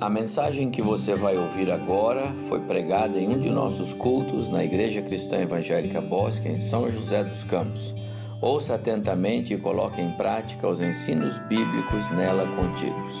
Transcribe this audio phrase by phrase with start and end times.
[0.00, 4.64] A mensagem que você vai ouvir agora foi pregada em um de nossos cultos na
[4.64, 7.94] Igreja Cristã Evangélica Bosque, em São José dos Campos.
[8.40, 13.14] Ouça atentamente e coloque em prática os ensinos bíblicos nela contidos.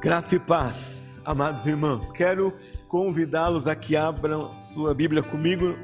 [0.00, 2.10] Graça e paz, amados irmãos.
[2.10, 2.52] Quero
[2.88, 5.78] convidá-los a que abram sua Bíblia comigo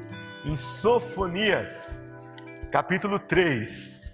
[0.45, 2.01] em Sofonias,
[2.69, 4.13] capítulo 3.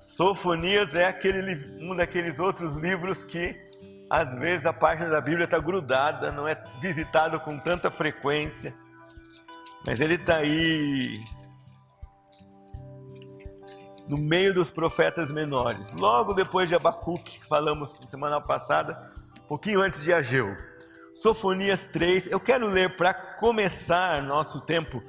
[0.00, 3.65] Sofonias é aquele, um daqueles outros livros que
[4.08, 8.74] às vezes a página da Bíblia está grudada, não é visitado com tanta frequência,
[9.84, 11.20] mas ele está aí
[14.08, 19.80] no meio dos profetas menores, logo depois de Abacuque, que falamos semana passada, um pouquinho
[19.80, 20.56] antes de Ageu.
[21.12, 25.02] Sofonias 3, eu quero ler para começar nosso tempo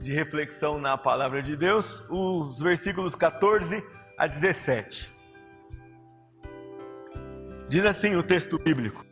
[0.00, 3.84] de reflexão na palavra de Deus, os versículos 14
[4.16, 5.17] a 17.
[7.68, 9.04] Diz assim o texto bíblico,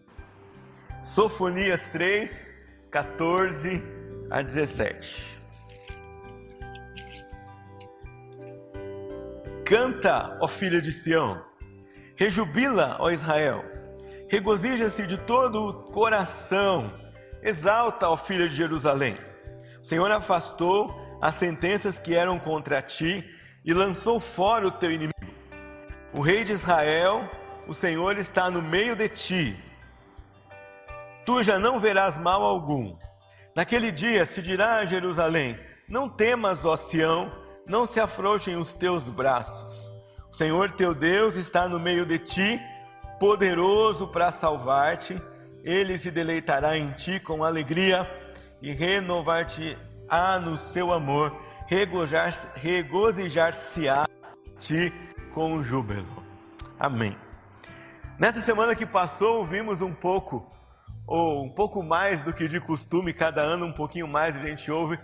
[1.03, 2.55] Sofonias 3,
[2.91, 3.83] 14
[4.31, 5.39] a 17.
[9.63, 11.45] Canta, ó filha de Sião,
[12.17, 13.63] rejubila, ó Israel,
[14.27, 16.91] regozija-se de todo o coração,
[17.43, 19.19] exalta, ó filha de Jerusalém.
[19.83, 23.23] O Senhor afastou as sentenças que eram contra ti
[23.63, 25.13] e lançou fora o teu inimigo.
[26.15, 27.29] O rei de Israel
[27.67, 29.57] o Senhor está no meio de ti.
[31.25, 32.97] Tu já não verás mal algum.
[33.55, 35.59] Naquele dia se dirá a Jerusalém:
[35.89, 37.33] Não temas, ó Sião,
[37.67, 39.91] não se afrouxem os teus braços.
[40.31, 42.61] O Senhor teu Deus está no meio de ti,
[43.19, 45.21] poderoso para salvar-te.
[45.65, 48.09] Ele se deleitará em ti com alegria
[48.63, 51.37] e renovar-te-á no seu amor,
[51.67, 54.07] regozijar-se-á
[54.59, 54.93] ti
[55.33, 56.25] com júbilo.
[56.79, 57.26] Amém.
[58.19, 60.51] Nessa semana que passou, ouvimos um pouco,
[61.07, 64.71] ou um pouco mais do que de costume, cada ano um pouquinho mais a gente
[64.71, 64.99] ouve,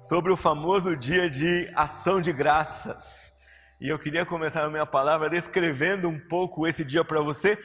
[0.00, 3.32] sobre o famoso dia de ação de graças.
[3.80, 7.56] E eu queria começar a minha palavra descrevendo um pouco esse dia para você,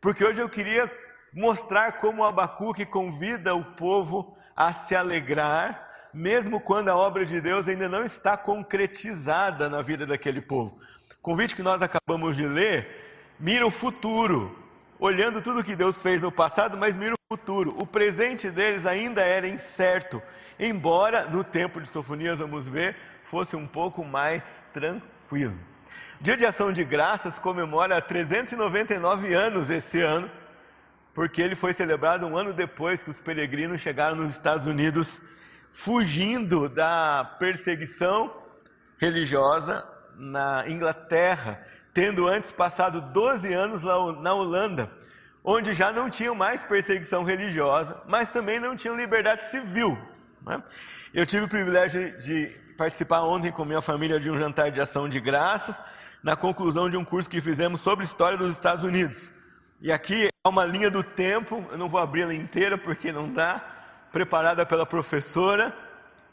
[0.00, 0.90] porque hoje eu queria
[1.34, 7.68] mostrar como Abacuque convida o povo a se alegrar, mesmo quando a obra de Deus
[7.68, 10.78] ainda não está concretizada na vida daquele povo.
[11.18, 13.05] O convite que nós acabamos de ler
[13.38, 14.56] mira o futuro,
[14.98, 17.74] olhando tudo que Deus fez no passado, mas mira o futuro.
[17.78, 20.22] O presente deles ainda era incerto,
[20.58, 25.58] embora no tempo de Sofonias, vamos ver, fosse um pouco mais tranquilo.
[26.20, 30.30] Dia de Ação de Graças comemora 399 anos esse ano,
[31.12, 35.20] porque ele foi celebrado um ano depois que os peregrinos chegaram nos Estados Unidos,
[35.70, 38.34] fugindo da perseguição
[38.98, 39.86] religiosa
[40.16, 41.62] na Inglaterra
[41.96, 44.90] tendo antes passado 12 anos na Holanda,
[45.42, 49.96] onde já não tinham mais perseguição religiosa, mas também não tinham liberdade civil.
[50.42, 50.62] Né?
[51.14, 55.08] Eu tive o privilégio de participar ontem com minha família de um jantar de ação
[55.08, 55.80] de graças,
[56.22, 59.32] na conclusão de um curso que fizemos sobre história dos Estados Unidos.
[59.80, 63.32] E aqui é uma linha do tempo, eu não vou abrir ela inteira porque não
[63.32, 63.64] dá,
[64.12, 65.74] preparada pela professora,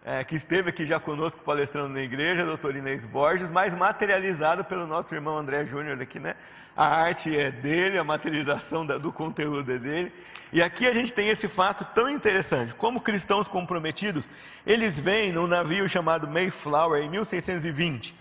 [0.06, 4.86] é, que esteve aqui já conosco palestrando na igreja, doutor Inês Borges, mas materializado pelo
[4.86, 6.36] nosso irmão André Júnior aqui, né?
[6.76, 10.12] A arte é dele, a materialização da, do conteúdo é dele.
[10.52, 12.76] E aqui a gente tem esse fato tão interessante.
[12.76, 14.30] Como cristãos comprometidos,
[14.66, 18.16] eles vêm num navio chamado Mayflower em 1620.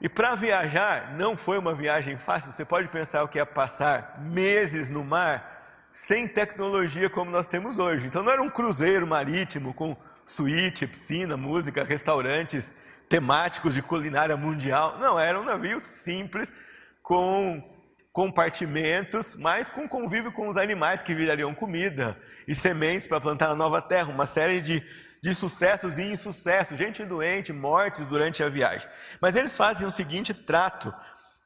[0.00, 2.52] E para viajar, não foi uma viagem fácil.
[2.52, 5.52] Você pode pensar o que é passar meses no mar
[5.90, 8.06] sem tecnologia como nós temos hoje.
[8.06, 12.72] Então não era um cruzeiro marítimo com suíte, piscina, música, restaurantes
[13.08, 14.98] temáticos de culinária mundial.
[14.98, 16.50] Não, era um navio simples,
[17.02, 17.62] com
[18.12, 23.56] compartimentos, mas com convívio com os animais que virariam comida e sementes para plantar na
[23.56, 24.82] nova terra, uma série de,
[25.20, 28.88] de sucessos e insucessos, gente doente, mortes durante a viagem.
[29.20, 30.94] Mas eles fazem o seguinte trato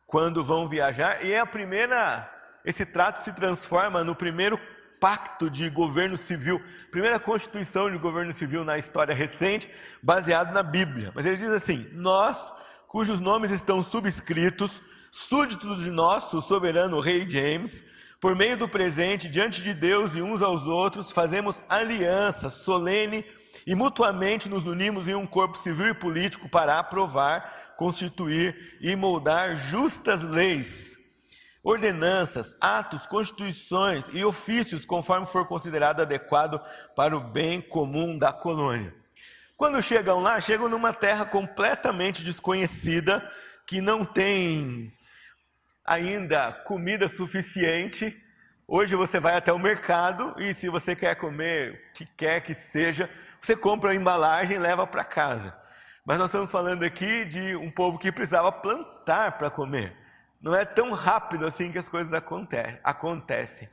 [0.07, 2.31] quando vão viajar, e é a primeira.
[2.65, 4.59] Esse trato se transforma no primeiro
[5.01, 9.71] pacto de governo civil, primeira constituição de governo civil na história recente,
[10.03, 11.13] baseado na Bíblia.
[11.15, 12.53] Mas ele diz assim: Nós,
[12.87, 17.85] cujos nomes estão subscritos, súditos de nosso soberano rei James,
[18.21, 23.25] por meio do presente, diante de Deus e uns aos outros, fazemos aliança solene
[23.67, 29.55] e mutuamente nos unimos em um corpo civil e político para aprovar, constituir e moldar
[29.55, 30.98] justas leis
[31.71, 36.61] ordenanças, atos, constituições e ofícios conforme for considerado adequado
[36.95, 38.95] para o bem comum da colônia.
[39.57, 43.29] Quando chegam lá, chegam numa terra completamente desconhecida,
[43.67, 44.93] que não tem
[45.85, 48.17] ainda comida suficiente
[48.71, 52.53] Hoje você vai até o mercado e se você quer comer o que quer que
[52.53, 53.09] seja,
[53.41, 55.57] você compra a embalagem e leva para casa.
[56.05, 59.97] Mas nós estamos falando aqui de um povo que precisava plantar para comer.
[60.41, 62.13] Não é tão rápido assim que as coisas
[62.85, 63.69] acontecem.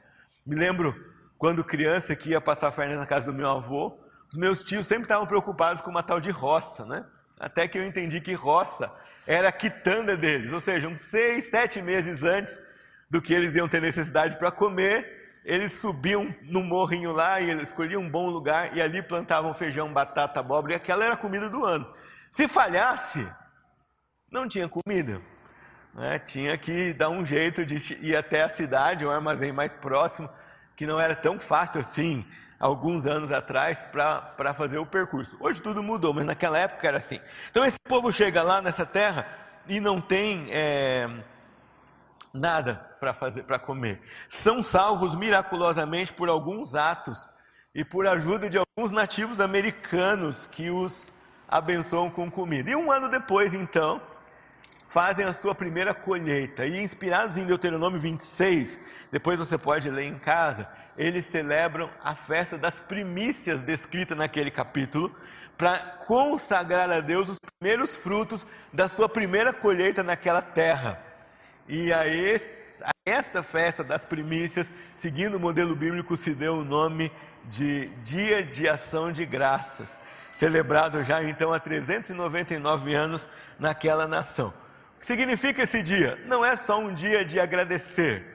[0.46, 0.96] Me lembro
[1.38, 5.04] quando criança que ia passar férias na casa do meu avô, os meus tios sempre
[5.04, 7.06] estavam preocupados com uma tal de roça, né?
[7.40, 8.92] Até que eu entendi que roça
[9.28, 12.62] era a quitanda deles, ou seja, uns seis, sete meses antes
[13.10, 17.70] do que eles iam ter necessidade para comer, eles subiam no morrinho lá e eles
[17.70, 21.50] escolhiam um bom lugar e ali plantavam feijão, batata, abóbora e aquela era a comida
[21.50, 21.92] do ano.
[22.32, 23.28] Se falhasse,
[24.32, 25.22] não tinha comida.
[25.96, 26.20] Né?
[26.20, 30.30] Tinha que dar um jeito de ir até a cidade, um armazém mais próximo,
[30.76, 32.26] que não era tão fácil assim,
[32.60, 35.38] alguns anos atrás, para fazer o percurso.
[35.40, 37.20] Hoje tudo mudou, mas naquela época era assim.
[37.50, 39.26] Então esse povo chega lá nessa terra
[39.68, 40.46] e não tem.
[40.50, 41.10] É,
[42.36, 44.02] nada para fazer, para comer.
[44.28, 47.30] São salvos miraculosamente por alguns atos
[47.74, 51.10] e por ajuda de alguns nativos americanos que os
[51.48, 52.70] abençoam com comida.
[52.70, 54.02] E um ano depois, então,
[54.88, 56.66] fazem a sua primeira colheita.
[56.66, 58.80] E inspirados em Deuteronômio 26,
[59.12, 65.14] depois você pode ler em casa, eles celebram a festa das primícias descrita naquele capítulo,
[65.58, 71.02] para consagrar a Deus os primeiros frutos da sua primeira colheita naquela terra.
[71.68, 76.66] E a, esse, a esta festa das primícias, seguindo o modelo bíblico, se deu o
[76.66, 77.12] nome
[77.46, 80.00] de Dia de Ação de Graças,
[80.32, 83.28] celebrado já então há 399 anos
[83.58, 84.54] naquela nação.
[85.06, 86.19] Significa esse dia?
[86.25, 88.25] Não é só um dia de agradecer,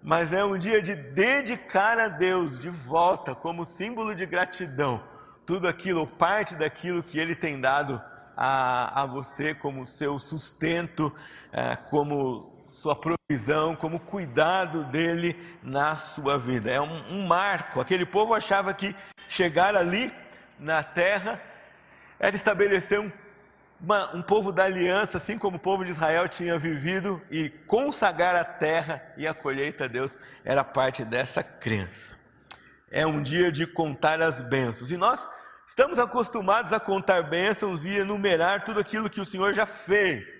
[0.00, 5.02] mas é um dia de dedicar a Deus de volta como símbolo de gratidão,
[5.44, 8.00] tudo aquilo, parte daquilo que Ele tem dado
[8.36, 11.12] a, a você como seu sustento,
[11.52, 16.70] é, como sua provisão, como cuidado dele na sua vida.
[16.70, 17.80] É um, um marco.
[17.80, 18.94] Aquele povo achava que
[19.28, 20.12] chegar ali
[20.56, 21.42] na terra
[22.20, 23.10] era estabelecer um,
[23.80, 28.34] uma, um povo da aliança, assim como o povo de Israel tinha vivido, e consagrar
[28.36, 32.16] a terra e a colheita a Deus era parte dessa crença.
[32.90, 34.90] É um dia de contar as bênçãos.
[34.90, 35.28] E nós
[35.70, 40.36] Estamos acostumados a contar bênçãos e enumerar tudo aquilo que o Senhor já fez.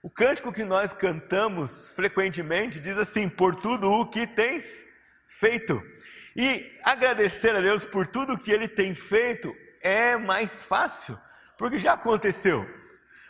[0.00, 4.84] O cântico que nós cantamos frequentemente diz assim: Por tudo o que tens
[5.26, 5.82] feito.
[6.36, 11.18] E agradecer a Deus por tudo que Ele tem feito é mais fácil,
[11.60, 12.66] porque já aconteceu.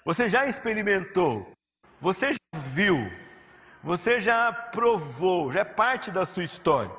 [0.05, 1.51] Você já experimentou,
[1.99, 3.11] você já viu,
[3.83, 6.93] você já provou, já é parte da sua história.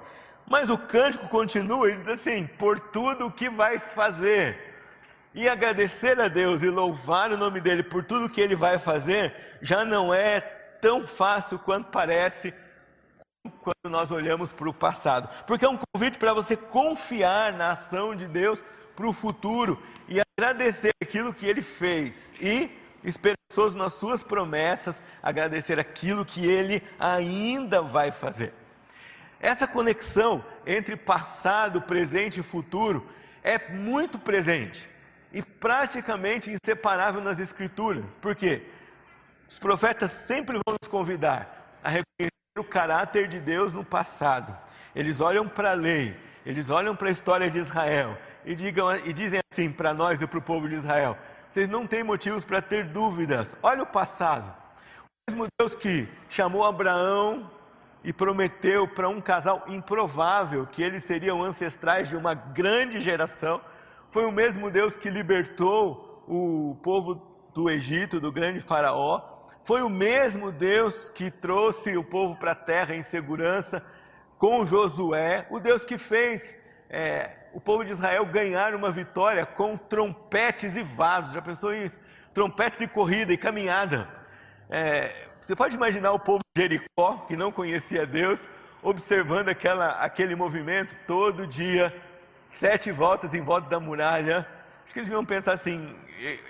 [0.45, 4.59] Mas o cântico continua e diz assim: por tudo o que vais fazer.
[5.33, 9.33] E agradecer a Deus e louvar o nome dele por tudo que ele vai fazer,
[9.61, 10.41] já não é
[10.81, 12.53] tão fácil quanto parece
[13.61, 15.29] quando nós olhamos para o passado.
[15.47, 18.61] Porque é um convite para você confiar na ação de Deus
[18.97, 22.33] para o futuro e agradecer aquilo que ele fez.
[22.41, 22.71] E
[23.03, 28.53] esperançoso nas suas promessas, agradecer aquilo que ele ainda vai fazer.
[29.39, 33.07] Essa conexão entre passado, presente e futuro
[33.43, 34.89] é muito presente
[35.31, 38.15] e praticamente inseparável nas Escrituras.
[38.15, 38.67] Por quê?
[39.48, 44.55] Os profetas sempre vão nos convidar a reconhecer o caráter de Deus no passado.
[44.95, 49.13] Eles olham para a lei, eles olham para a história de Israel e, digam, e
[49.13, 51.17] dizem assim para nós e para o povo de Israel:
[51.50, 53.55] vocês não têm motivos para ter dúvidas.
[53.62, 54.51] Olha o passado.
[54.98, 57.51] O mesmo Deus que chamou Abraão
[58.03, 63.62] e prometeu para um casal improvável que eles seriam ancestrais de uma grande geração.
[64.07, 67.21] Foi o mesmo Deus que libertou o povo
[67.53, 69.21] do Egito, do grande Faraó.
[69.63, 73.83] Foi o mesmo Deus que trouxe o povo para a terra em segurança
[74.41, 75.45] com Josué.
[75.51, 76.57] O Deus que fez
[76.89, 81.33] é, o povo de Israel ganhar uma vitória com trompetes e vasos.
[81.33, 82.00] Já pensou isso?
[82.33, 84.10] Trompetes e corrida e caminhada.
[84.67, 88.50] É, você pode imaginar o povo de Jericó, que não conhecia Deus,
[88.81, 91.95] observando aquela, aquele movimento todo dia,
[92.48, 94.48] sete voltas em volta da muralha.
[94.83, 95.95] Acho que eles iam pensar assim: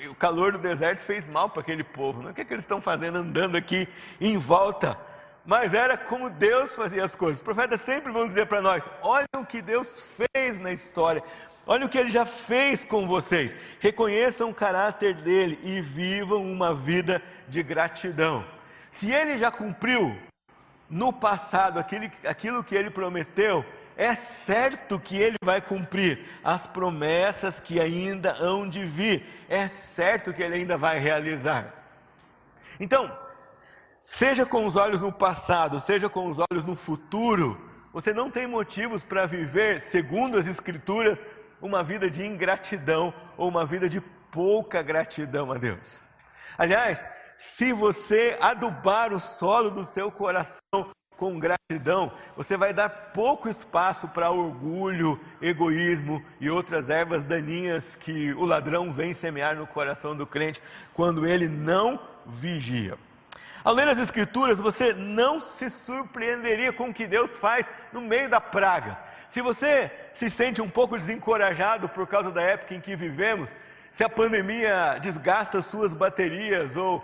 [0.10, 2.24] o calor do deserto fez mal para aquele povo.
[2.24, 2.31] Né?
[2.31, 3.86] O que, é que eles estão fazendo andando aqui
[4.21, 4.98] em volta?
[5.45, 7.38] Mas era como Deus fazia as coisas.
[7.38, 11.24] Os profetas sempre vão dizer para nós: olha o que Deus fez na história.
[11.65, 13.55] Olha o que ele já fez com vocês.
[13.79, 18.45] Reconheçam o caráter dele e vivam uma vida de gratidão.
[18.89, 20.17] Se ele já cumpriu
[20.89, 23.63] no passado aquilo, aquilo que ele prometeu,
[23.95, 30.33] é certo que ele vai cumprir as promessas que ainda hão de vir, é certo
[30.33, 31.74] que ele ainda vai realizar.
[32.79, 33.15] Então,
[34.01, 38.48] seja com os olhos no passado, seja com os olhos no futuro, você não tem
[38.48, 41.24] motivos para viver, segundo as Escrituras,
[41.62, 46.08] uma vida de ingratidão ou uma vida de pouca gratidão a Deus.
[46.58, 47.05] Aliás,
[47.38, 54.08] se você adubar o solo do seu coração com gratidão, você vai dar pouco espaço
[54.08, 60.25] para orgulho, egoísmo e outras ervas daninhas que o ladrão vem semear no coração do
[60.25, 60.60] crente
[60.91, 62.98] quando ele não vigia.
[63.63, 68.27] Ao ler as Escrituras, você não se surpreenderia com o que Deus faz no meio
[68.27, 68.98] da praga.
[69.27, 73.53] Se você se sente um pouco desencorajado por causa da época em que vivemos,
[73.91, 77.03] se a pandemia desgasta suas baterias ou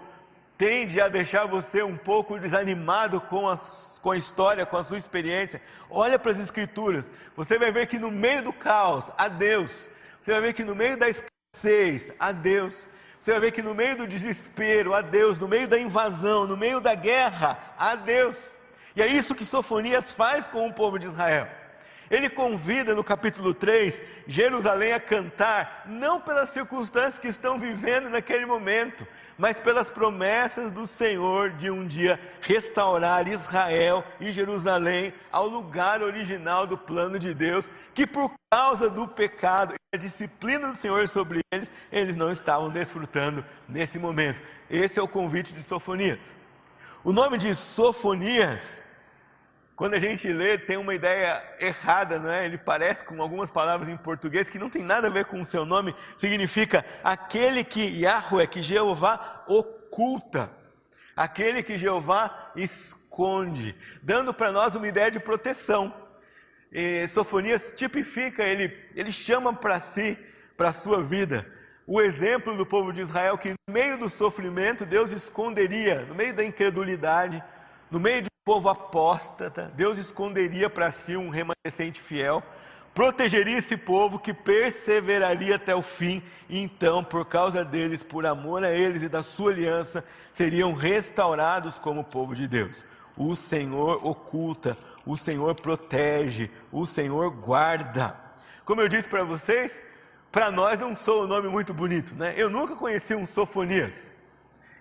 [0.58, 3.58] tende a deixar você um pouco desanimado com a,
[4.02, 7.10] com a história, com a sua experiência, olha para as Escrituras.
[7.36, 9.88] Você vai ver que no meio do caos, há Deus.
[10.20, 12.88] Você vai ver que no meio da escassez, há Deus.
[13.28, 15.38] Você vai ver que no meio do desespero, há Deus.
[15.38, 18.38] No meio da invasão, no meio da guerra, há Deus.
[18.96, 21.46] E é isso que Sofonias faz com o povo de Israel.
[22.10, 28.46] Ele convida no capítulo 3 Jerusalém a cantar, não pelas circunstâncias que estão vivendo naquele
[28.46, 29.06] momento,
[29.38, 36.66] mas pelas promessas do Senhor de um dia restaurar Israel e Jerusalém ao lugar original
[36.66, 41.42] do plano de Deus, que por causa do pecado e a disciplina do Senhor sobre
[41.52, 44.42] eles, eles não estavam desfrutando nesse momento.
[44.70, 46.38] Esse é o convite de Sofonias.
[47.04, 48.82] O nome de Sofonias
[49.78, 52.44] quando a gente lê, tem uma ideia errada, não é?
[52.44, 55.46] Ele parece com algumas palavras em português que não tem nada a ver com o
[55.46, 55.94] seu nome.
[56.16, 60.50] Significa aquele que Yahweh, que Jeová oculta,
[61.16, 65.94] aquele que Jeová esconde, dando para nós uma ideia de proteção.
[66.72, 70.18] E Sofonias tipifica, ele, ele chama para si,
[70.58, 71.46] para a sua vida,
[71.86, 76.34] o exemplo do povo de Israel que no meio do sofrimento Deus esconderia, no meio
[76.34, 77.44] da incredulidade,
[77.92, 82.42] no meio de povo apóstata, Deus esconderia para si um remanescente fiel,
[82.94, 88.64] protegeria esse povo que perseveraria até o fim, e então, por causa deles, por amor
[88.64, 90.02] a eles e da sua aliança,
[90.32, 92.86] seriam restaurados como povo de Deus.
[93.18, 98.16] O Senhor oculta, o Senhor protege, o Senhor guarda.
[98.64, 99.74] Como eu disse para vocês,
[100.32, 102.34] para nós não sou um nome muito bonito, né?
[102.38, 104.10] Eu nunca conheci um Sofonias.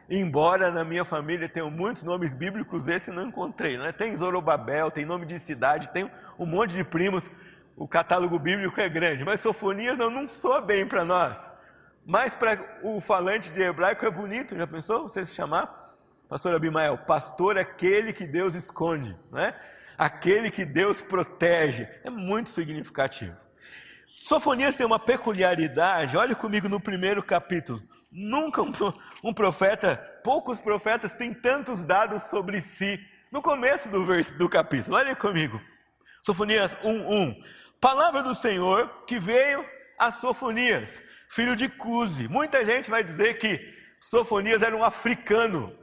[0.08, 3.76] Embora na minha família tenham muitos nomes bíblicos, esse não encontrei.
[3.76, 3.90] Né?
[3.92, 7.28] Tem Zorobabel, tem nome de cidade, tem um monte de primos.
[7.76, 11.56] O catálogo bíblico é grande, mas Sofonias não, não soa bem para nós.
[12.06, 15.94] Mas para o falante de hebraico é bonito, já pensou você se chamar?
[16.28, 19.54] Pastor Abimael, pastor é aquele que Deus esconde, né?
[19.98, 21.88] aquele que Deus protege.
[22.04, 23.36] É muito significativo.
[24.16, 27.82] Sofonias tem uma peculiaridade, olhe comigo no primeiro capítulo.
[28.18, 28.73] Nunca um,
[29.23, 32.99] um profeta, poucos profetas têm tantos dados sobre si.
[33.30, 35.61] No começo do, verso, do capítulo, olha comigo.
[36.23, 37.37] Sofonias 1:1.
[37.78, 39.62] Palavra do Senhor que veio
[39.99, 42.26] a Sofonias, filho de Cusi.
[42.26, 43.61] Muita gente vai dizer que
[44.00, 45.78] Sofonias era um africano,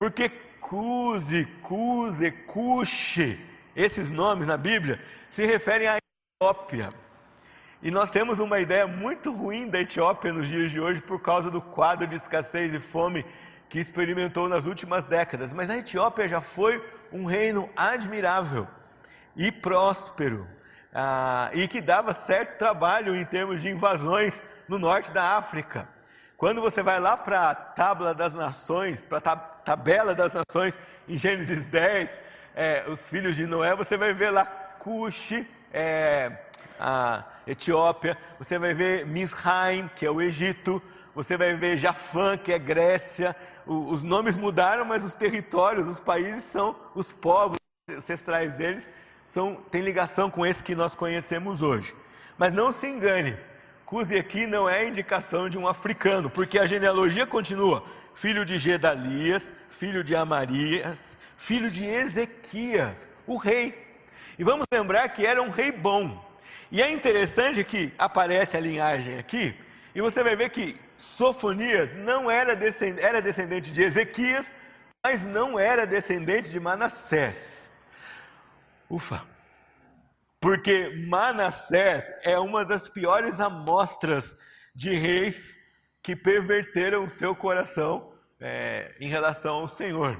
[0.00, 3.38] porque Cusi, Cuse, Cuxe,
[3.76, 5.98] esses nomes na Bíblia se referem à
[6.40, 7.01] Etiópia.
[7.82, 11.50] E nós temos uma ideia muito ruim da Etiópia nos dias de hoje por causa
[11.50, 13.26] do quadro de escassez e fome
[13.68, 15.52] que experimentou nas últimas décadas.
[15.52, 18.68] Mas a Etiópia já foi um reino admirável
[19.36, 20.46] e próspero
[20.94, 25.88] ah, e que dava certo trabalho em termos de invasões no norte da África.
[26.36, 31.18] Quando você vai lá para a Tábua das Nações, para a Tabela das Nações, em
[31.18, 32.10] Gênesis 10,
[32.54, 36.30] é, os filhos de Noé, você vai ver lá Cuxi, é,
[36.78, 40.82] a Etiópia, você vai ver Misraim, que é o Egito,
[41.14, 43.36] você vai ver Jafã, que é Grécia.
[43.66, 47.58] Os nomes mudaram, mas os territórios, os países são os povos
[47.90, 48.88] ancestrais deles,
[49.26, 51.94] são, têm ligação com esse que nós conhecemos hoje.
[52.38, 53.36] Mas não se engane,
[53.92, 57.84] Cusi aqui não é indicação de um africano, porque a genealogia continua:
[58.14, 63.86] filho de Gedalias, filho de Amarias, filho de Ezequias, o rei.
[64.38, 66.24] E vamos lembrar que era um rei bom.
[66.72, 69.54] E é interessante que aparece a linhagem aqui,
[69.94, 74.50] e você vai ver que Sofonias não era descendente, era descendente de Ezequias,
[75.04, 77.70] mas não era descendente de Manassés.
[78.88, 79.22] Ufa!
[80.40, 84.34] Porque Manassés é uma das piores amostras
[84.74, 85.54] de reis
[86.02, 90.18] que perverteram o seu coração é, em relação ao Senhor.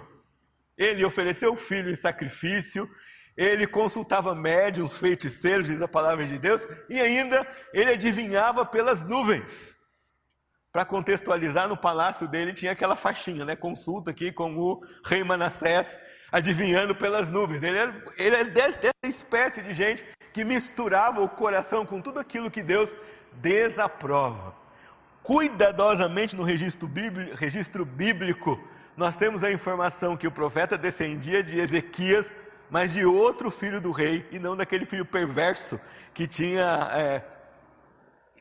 [0.77, 2.91] Ele ofereceu o filho em sacrifício,
[3.37, 9.77] ele consultava médiums, feiticeiros, diz a palavra de Deus, e ainda ele adivinhava pelas nuvens.
[10.73, 13.55] Para contextualizar, no palácio dele tinha aquela faixinha, né?
[13.55, 15.99] Consulta aqui com o rei Manassés.
[16.33, 17.63] adivinhando pelas nuvens.
[17.63, 22.51] Ele é, ele é dessa espécie de gente que misturava o coração com tudo aquilo
[22.51, 22.95] que Deus
[23.35, 24.55] desaprova.
[25.23, 28.59] Cuidadosamente no registro bíblico, registro bíblico,
[28.97, 32.31] nós temos a informação que o profeta descendia de Ezequias,
[32.73, 35.79] mas de outro filho do rei, e não daquele filho perverso
[36.15, 37.23] que tinha é,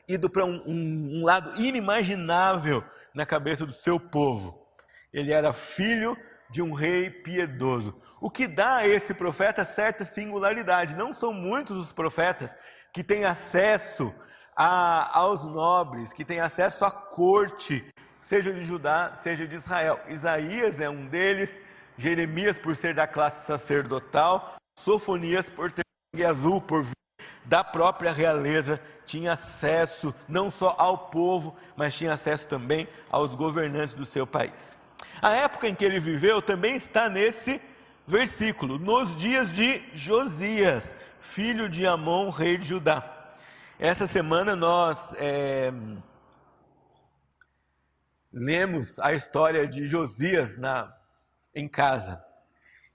[0.08, 4.66] ido para um, um, um lado inimaginável na cabeça do seu povo.
[5.12, 6.16] Ele era filho
[6.48, 7.94] de um rei piedoso.
[8.22, 10.96] O que dá a esse profeta certa singularidade.
[10.96, 12.56] Não são muitos os profetas
[12.90, 14.14] que têm acesso
[14.56, 17.84] a, aos nobres, que têm acesso à corte,
[18.18, 20.00] seja de Judá, seja de Israel.
[20.08, 21.60] Isaías é um deles,
[21.96, 25.82] Jeremias, por ser da classe sacerdotal, Sofonias, por ter
[26.12, 26.92] sangue azul, por vir
[27.44, 33.94] da própria realeza, tinha acesso não só ao povo, mas tinha acesso também aos governantes
[33.94, 34.76] do seu país.
[35.20, 37.60] A época em que ele viveu também está nesse
[38.06, 43.08] versículo, nos dias de Josias, filho de Amon, rei de Judá.
[43.78, 45.72] Essa semana nós é,
[48.32, 50.92] lemos a história de Josias na,
[51.54, 52.22] em casa.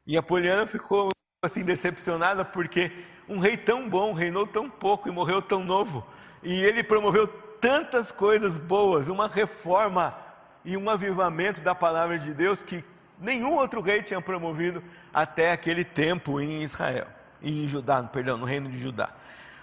[0.05, 1.09] E a Poliana ficou
[1.43, 2.91] assim decepcionada porque
[3.27, 6.05] um rei tão bom reinou tão pouco e morreu tão novo.
[6.41, 7.27] E ele promoveu
[7.59, 10.17] tantas coisas boas, uma reforma
[10.63, 12.83] e um avivamento da palavra de Deus que
[13.19, 14.83] nenhum outro rei tinha promovido
[15.13, 17.07] até aquele tempo em Israel,
[17.41, 19.09] em Judá, perdão, no reino de Judá.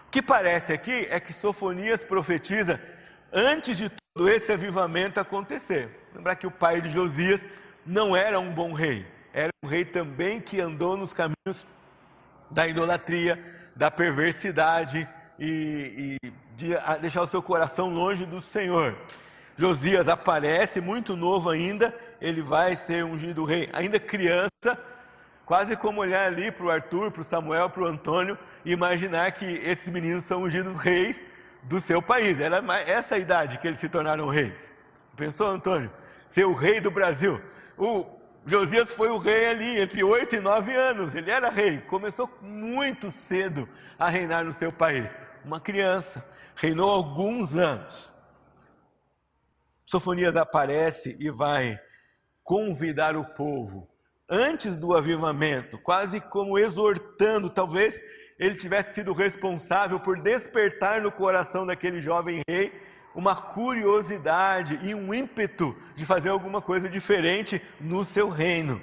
[0.07, 2.81] O que parece aqui é que Sofonias profetiza
[3.33, 5.91] antes de todo esse avivamento acontecer.
[6.15, 7.43] Lembrar que o pai de Josias
[7.87, 11.67] não era um bom rei, era um rei também que andou nos caminhos
[12.50, 13.43] da idolatria,
[13.75, 18.97] da perversidade e, e de deixar o seu coração longe do Senhor.
[19.57, 24.78] Josias aparece muito novo ainda, ele vai ser ungido rei, ainda criança,
[25.45, 29.30] quase como olhar ali para o Arthur, para o Samuel, para o Antônio e imaginar
[29.32, 31.23] que esses meninos são ungidos reis
[31.63, 32.41] do seu país.
[32.41, 34.73] Era essa a idade que eles se tornaram reis.
[35.17, 35.91] Pensou, Antônio?
[36.26, 37.41] Ser o rei do Brasil.
[37.76, 38.06] O
[38.47, 41.15] Josias foi o rei ali entre oito e nove anos.
[41.15, 41.80] Ele era rei.
[41.82, 45.17] Começou muito cedo a reinar no seu país.
[45.45, 46.25] Uma criança.
[46.56, 48.13] Reinou alguns anos.
[49.84, 51.78] Sofonias aparece e vai
[52.43, 53.89] convidar o povo
[54.28, 58.00] antes do avivamento, quase como exortando, talvez
[58.39, 62.73] ele tivesse sido responsável por despertar no coração daquele jovem rei
[63.15, 68.83] uma curiosidade e um ímpeto de fazer alguma coisa diferente no seu reino.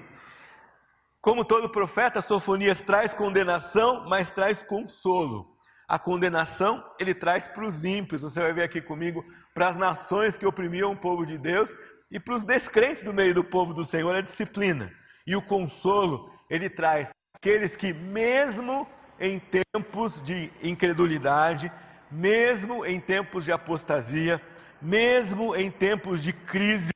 [1.19, 5.55] Como todo profeta, Sofonias traz condenação, mas traz consolo.
[5.87, 10.37] A condenação ele traz para os ímpios, você vai ver aqui comigo, para as nações
[10.37, 11.75] que oprimiam o povo de Deus
[12.09, 14.91] e para os descrentes do meio do povo do Senhor a disciplina.
[15.27, 18.87] E o consolo ele traz aqueles que, mesmo
[19.19, 21.71] em tempos de incredulidade,
[22.11, 24.41] mesmo em tempos de apostasia,
[24.81, 26.91] mesmo em tempos de crise,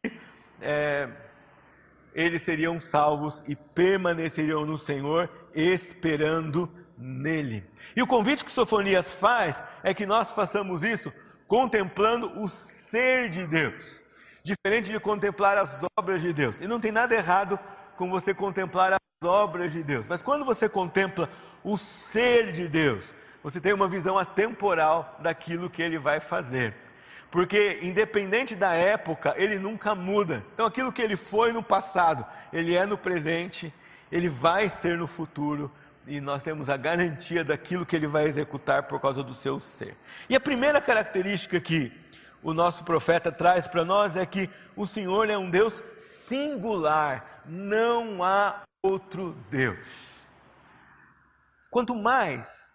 [0.61, 1.09] é,
[2.13, 7.63] eles seriam salvos e permaneceriam no Senhor, esperando nele.
[7.95, 11.13] E o convite que Sofonias faz é que nós façamos isso
[11.47, 14.01] contemplando o ser de Deus,
[14.43, 16.59] diferente de contemplar as obras de Deus.
[16.59, 17.59] E não tem nada errado
[17.95, 21.29] com você contemplar as obras de Deus, mas quando você contempla
[21.63, 23.13] o ser de Deus,
[23.45, 26.73] você tem uma visão atemporal daquilo que ele vai fazer.
[27.29, 30.43] Porque, independente da época, ele nunca muda.
[30.55, 33.71] Então, aquilo que ele foi no passado, ele é no presente,
[34.11, 35.71] ele vai ser no futuro,
[36.07, 39.95] e nós temos a garantia daquilo que ele vai executar por causa do seu ser.
[40.27, 41.93] E a primeira característica que
[42.41, 48.23] o nosso profeta traz para nós é que o Senhor é um Deus singular, não
[48.23, 49.77] há outro Deus.
[51.69, 52.73] Quanto mais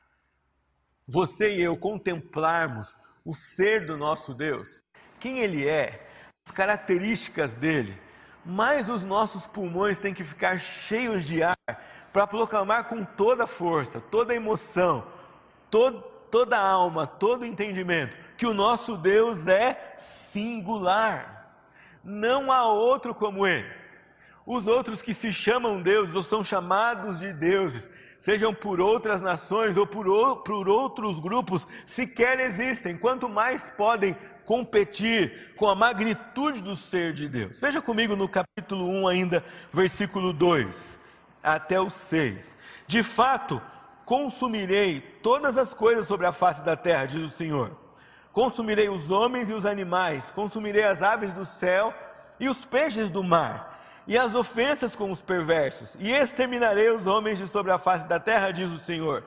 [1.11, 4.81] você e eu contemplarmos o ser do nosso Deus,
[5.19, 6.07] quem Ele é,
[6.47, 7.99] as características dele,
[8.45, 11.57] mais os nossos pulmões têm que ficar cheios de ar
[12.13, 15.07] para proclamar com toda força, toda emoção,
[15.71, 21.55] todo, toda alma, todo entendimento, que o nosso Deus é singular.
[22.03, 23.69] Não há outro como Ele.
[24.47, 27.89] Os outros que se chamam deuses ou são chamados de deuses,
[28.21, 30.05] sejam por outras nações ou por,
[30.43, 32.95] por outros grupos, sequer existem.
[32.95, 37.59] Quanto mais podem competir com a magnitude do ser de Deus.
[37.59, 41.01] Veja comigo no capítulo 1 ainda, versículo 2
[41.43, 42.55] até o 6.
[42.87, 43.61] De fato,
[44.05, 47.75] consumirei todas as coisas sobre a face da terra, diz o Senhor.
[48.35, 51.95] Consumirei os homens e os animais, consumirei as aves do céu
[52.39, 53.80] e os peixes do mar.
[54.07, 58.19] E as ofensas com os perversos, e exterminarei os homens de sobre a face da
[58.19, 59.25] terra, diz o Senhor.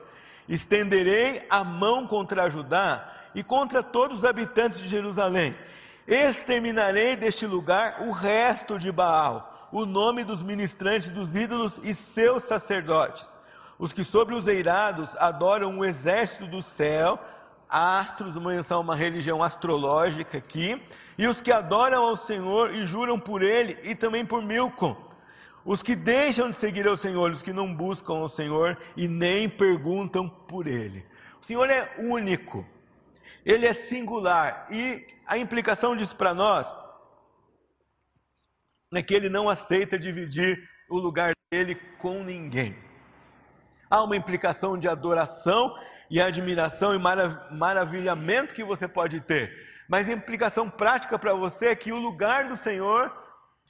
[0.48, 5.56] Estenderei a mão contra Judá e contra todos os habitantes de Jerusalém.
[6.06, 12.44] Exterminarei deste lugar o resto de Baal, o nome dos ministrantes dos ídolos e seus
[12.44, 13.34] sacerdotes.
[13.78, 17.18] Os que sobre os eirados adoram o exército do céu,
[17.74, 20.80] astros, menção uma religião astrológica aqui,
[21.18, 24.96] e os que adoram ao Senhor e juram por ele e também por Milcom.
[25.64, 29.48] Os que deixam de seguir ao Senhor, os que não buscam ao Senhor e nem
[29.48, 31.04] perguntam por ele.
[31.42, 32.64] O Senhor é único,
[33.44, 36.72] ele é singular e a implicação disso para nós
[38.94, 42.76] é que ele não aceita dividir o lugar dele com ninguém.
[43.90, 45.76] Há uma implicação de adoração
[46.10, 46.98] e admiração e
[47.50, 49.52] maravilhamento que você pode ter,
[49.88, 53.12] mas a implicação prática para você é que o lugar do Senhor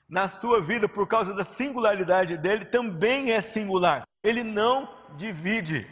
[0.09, 4.07] na sua vida, por causa da singularidade dele, também é singular.
[4.23, 5.89] Ele não divide.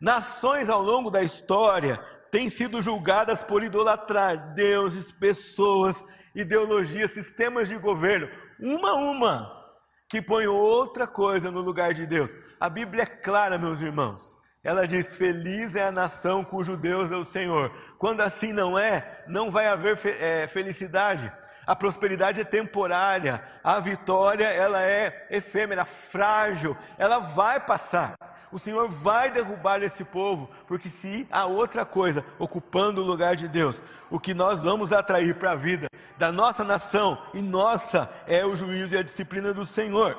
[0.00, 1.98] Nações ao longo da história
[2.30, 6.02] têm sido julgadas por idolatrar deuses, pessoas,
[6.34, 8.28] ideologias, sistemas de governo,
[8.60, 9.66] uma a uma,
[10.08, 12.34] que põe outra coisa no lugar de Deus.
[12.60, 14.36] A Bíblia é clara, meus irmãos.
[14.66, 17.72] Ela diz: Feliz é a nação cujo Deus é o Senhor.
[17.98, 21.32] Quando assim não é, não vai haver é, felicidade.
[21.64, 28.14] A prosperidade é temporária, a vitória ela é efêmera, frágil, ela vai passar
[28.52, 33.48] o Senhor vai derrubar esse povo, porque se há outra coisa ocupando o lugar de
[33.48, 38.46] Deus, o que nós vamos atrair para a vida da nossa nação e nossa é
[38.46, 40.16] o juízo e a disciplina do Senhor.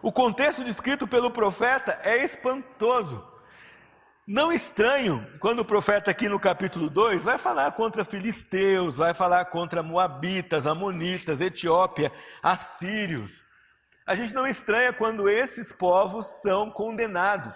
[0.00, 3.35] O contexto descrito pelo profeta é espantoso.
[4.26, 9.44] Não estranho quando o profeta, aqui no capítulo 2, vai falar contra filisteus, vai falar
[9.44, 12.10] contra moabitas, amonitas, Etiópia,
[12.42, 13.44] assírios.
[14.04, 17.54] A gente não estranha quando esses povos são condenados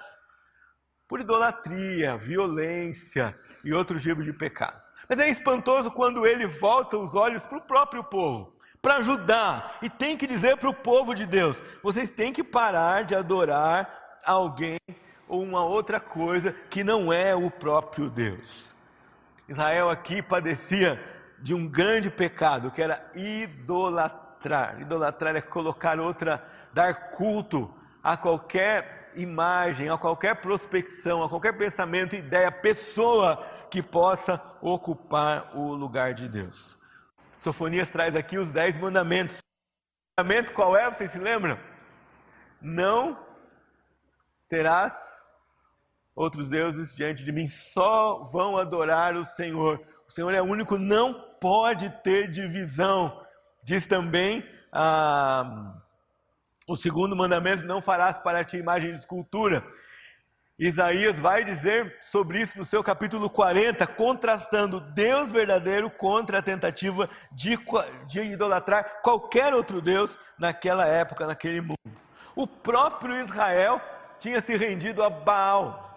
[1.09, 4.89] por idolatria, violência e outros tipos de pecados.
[5.09, 9.91] Mas é espantoso quando ele volta os olhos para o próprio povo, para ajudar, e
[9.91, 14.79] tem que dizer para o povo de Deus: vocês têm que parar de adorar alguém
[15.31, 18.75] ou uma outra coisa que não é o próprio Deus.
[19.49, 21.01] Israel aqui padecia
[21.39, 24.81] de um grande pecado, que era idolatrar.
[24.81, 32.17] Idolatrar é colocar outra, dar culto a qualquer imagem, a qualquer prospecção, a qualquer pensamento,
[32.17, 33.37] ideia, pessoa
[33.71, 36.77] que possa ocupar o lugar de Deus.
[37.39, 39.39] Sofonias traz aqui os dez mandamentos.
[39.39, 40.93] O mandamento qual é?
[40.93, 41.57] Vocês se lembram?
[42.61, 43.17] Não
[44.49, 45.20] terás
[46.21, 49.81] outros deuses diante de mim, só vão adorar o Senhor.
[50.07, 53.25] O Senhor é único, não pode ter divisão.
[53.65, 55.75] Diz também ah,
[56.69, 59.65] o segundo mandamento: não farás para ti imagem de escultura.
[60.59, 67.09] Isaías vai dizer sobre isso no seu capítulo 40, contrastando Deus verdadeiro contra a tentativa
[67.33, 67.59] de,
[68.07, 71.79] de idolatrar qualquer outro Deus naquela época, naquele mundo.
[72.37, 73.81] O próprio Israel
[74.19, 75.90] tinha se rendido a Baal,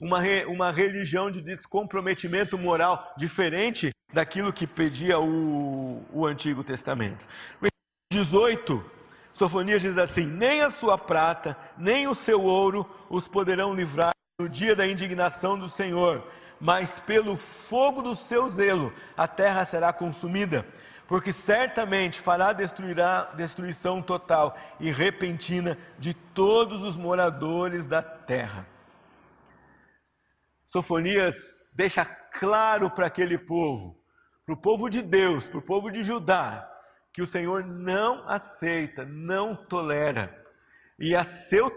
[0.00, 7.26] uma, re, uma religião de descomprometimento moral diferente daquilo que pedia o, o Antigo Testamento.
[8.12, 8.84] 18,
[9.32, 14.48] Sofonias diz assim: Nem a sua prata, nem o seu ouro os poderão livrar no
[14.48, 16.26] dia da indignação do Senhor,
[16.60, 20.64] mas pelo fogo do seu zelo a terra será consumida,
[21.06, 28.66] porque certamente fará destruirá, destruição total e repentina de todos os moradores da terra.
[30.68, 33.98] Sofonias deixa claro para aquele povo,
[34.44, 36.70] para o povo de Deus, para o povo de Judá,
[37.10, 40.44] que o Senhor não aceita, não tolera,
[40.98, 41.74] e a seu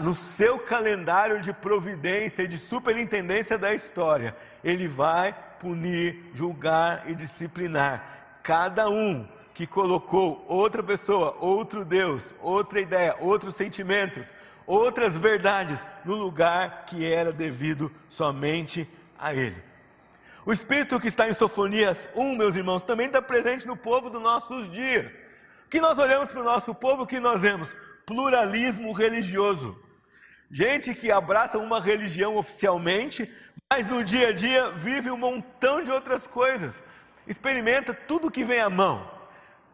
[0.00, 7.16] no seu calendário de providência e de superintendência da história, ele vai punir, julgar e
[7.16, 14.32] disciplinar cada um que colocou outra pessoa, outro Deus, outra ideia, outros sentimentos,
[14.66, 19.62] outras verdades no lugar que era devido somente a Ele.
[20.46, 24.20] O Espírito que está em Sofonias 1, meus irmãos, também está presente no povo dos
[24.20, 25.12] nossos dias.
[25.70, 27.74] Que nós olhamos para o nosso povo, o que nós vemos?
[28.04, 29.80] Pluralismo religioso.
[30.50, 33.32] Gente que abraça uma religião oficialmente,
[33.72, 36.82] mas no dia a dia vive um montão de outras coisas.
[37.26, 39.10] Experimenta tudo que vem à mão.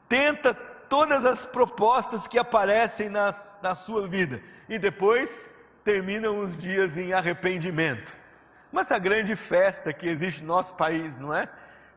[0.09, 0.55] Tenta
[0.91, 5.49] todas as propostas que aparecem na, na sua vida e depois
[5.85, 8.19] terminam os dias em arrependimento.
[8.73, 11.49] Mas a grande festa que existe no nosso país, não é?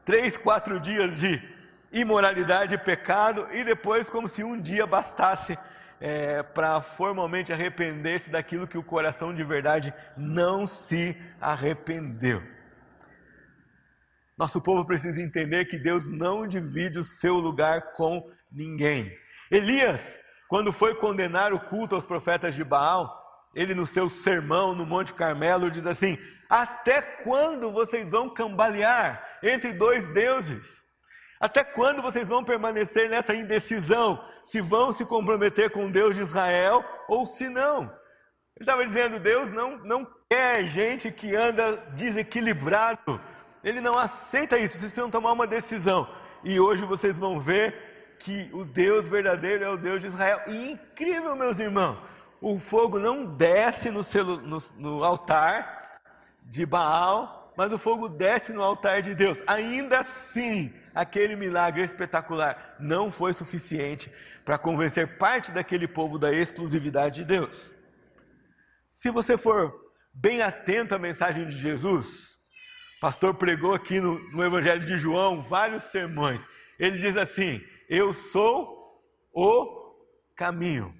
[0.06, 1.42] Três, quatro dias de
[1.92, 5.58] imoralidade e pecado, e depois, como se um dia bastasse
[6.00, 12.44] é, para formalmente arrepender-se daquilo que o coração de verdade não se arrependeu.
[14.38, 19.16] Nosso povo precisa entender que Deus não divide o seu lugar com ninguém.
[19.50, 23.22] Elias, quando foi condenar o culto aos profetas de Baal,
[23.56, 26.18] ele no seu sermão no Monte Carmelo diz assim:
[26.50, 30.84] Até quando vocês vão cambalear entre dois deuses?
[31.40, 34.24] Até quando vocês vão permanecer nessa indecisão?
[34.44, 37.84] Se vão se comprometer com Deus de Israel ou se não?
[37.84, 43.20] Ele estava dizendo: Deus não, não quer gente que anda desequilibrado.
[43.64, 44.78] Ele não aceita isso.
[44.78, 46.08] Vocês precisam tomar uma decisão.
[46.44, 47.93] E hoje vocês vão ver
[48.24, 50.42] que o Deus verdadeiro é o Deus de Israel.
[50.48, 52.00] E incrível, meus irmãos,
[52.40, 54.02] o fogo não desce no,
[54.42, 56.00] no, no altar
[56.42, 59.38] de Baal, mas o fogo desce no altar de Deus.
[59.46, 64.10] Ainda assim, aquele milagre espetacular não foi suficiente
[64.46, 67.76] para convencer parte daquele povo da exclusividade de Deus.
[68.90, 69.74] Se você for
[70.14, 72.38] bem atento à mensagem de Jesus,
[72.98, 76.42] o pastor pregou aqui no, no Evangelho de João vários sermões.
[76.80, 79.02] Ele diz assim: Eu sou
[79.34, 79.96] o
[80.36, 80.96] caminho,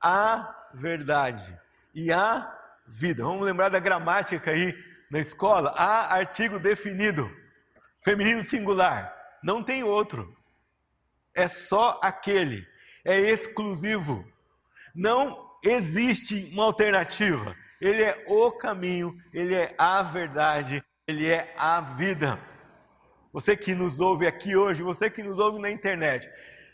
[0.00, 1.58] a verdade
[1.94, 2.54] e a
[2.86, 3.22] vida.
[3.22, 4.74] Vamos lembrar da gramática aí
[5.10, 5.74] na escola?
[5.76, 7.30] Há artigo definido,
[8.02, 10.36] feminino singular não tem outro.
[11.34, 12.66] É só aquele.
[13.04, 14.26] É exclusivo.
[14.94, 17.56] Não existe uma alternativa.
[17.80, 22.38] Ele é o caminho, ele é a verdade, ele é a vida.
[23.32, 26.30] Você que nos ouve aqui hoje, você que nos ouve na internet,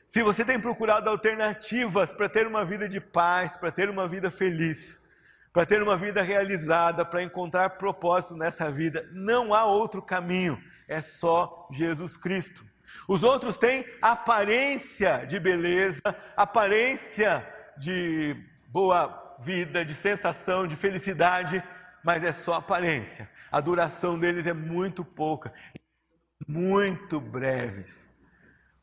[0.06, 4.30] se você tem procurado alternativas para ter uma vida de paz, para ter uma vida
[4.30, 5.00] feliz,
[5.52, 11.00] para ter uma vida realizada, para encontrar propósito nessa vida, não há outro caminho é
[11.00, 12.64] só Jesus Cristo.
[13.08, 16.02] Os outros têm aparência de beleza,
[16.36, 18.36] aparência de
[18.68, 21.62] boa vida, de sensação, de felicidade,
[22.02, 23.28] mas é só aparência.
[23.50, 25.52] A duração deles é muito pouca,
[26.46, 28.10] muito breves.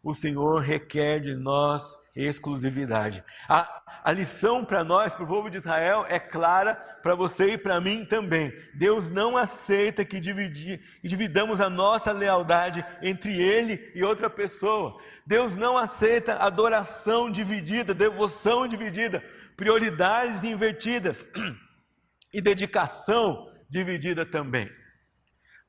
[0.03, 3.23] O Senhor requer de nós exclusividade.
[3.47, 7.57] A, a lição para nós, para o povo de Israel, é clara para você e
[7.57, 8.51] para mim também.
[8.73, 14.99] Deus não aceita que dividir, dividamos a nossa lealdade entre Ele e outra pessoa.
[15.25, 19.23] Deus não aceita adoração dividida, devoção dividida,
[19.55, 21.25] prioridades invertidas
[22.33, 24.69] e dedicação dividida também.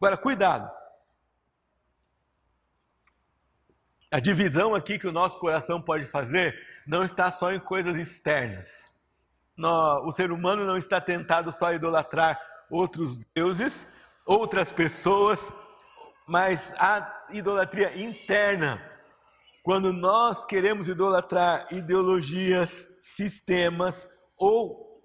[0.01, 0.82] Agora, cuidado.
[4.13, 6.55] A divisão aqui que o nosso coração pode fazer
[6.87, 8.93] não está só em coisas externas.
[9.57, 12.39] o ser humano não está tentado só a idolatrar
[12.71, 13.87] outros deuses,
[14.27, 15.51] outras pessoas,
[16.29, 18.87] mas a idolatria interna.
[19.63, 25.03] Quando nós queremos idolatrar ideologias, sistemas ou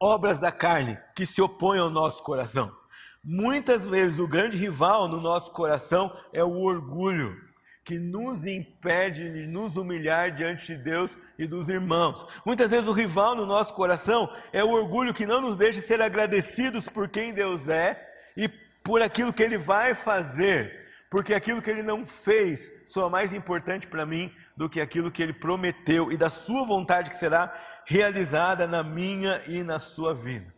[0.00, 2.76] obras da carne que se opõem ao nosso coração.
[3.24, 7.34] Muitas vezes o grande rival no nosso coração é o orgulho,
[7.82, 12.26] que nos impede de nos humilhar diante de Deus e dos irmãos.
[12.44, 16.02] Muitas vezes o rival no nosso coração é o orgulho que não nos deixa ser
[16.02, 17.98] agradecidos por quem Deus é
[18.36, 18.46] e
[18.82, 23.86] por aquilo que Ele vai fazer, porque aquilo que Ele não fez soa mais importante
[23.86, 27.54] para mim do que aquilo que Ele prometeu e da Sua vontade que será
[27.86, 30.53] realizada na minha e na sua vida.